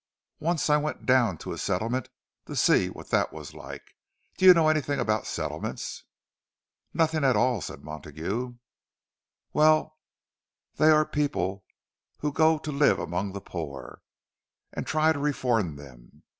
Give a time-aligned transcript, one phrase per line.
[0.39, 2.09] Once I went down to a settlement,
[2.47, 3.95] to see what that was like.
[4.35, 6.05] Do you know anything about settlements?"
[6.91, 8.55] "Nothing at all," said Montague.
[9.53, 9.99] "Well,
[10.77, 11.65] they are people
[12.17, 14.01] who go to live among the poor,
[14.73, 16.23] and try to reform them.